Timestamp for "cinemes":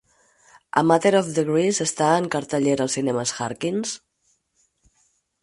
3.01-3.35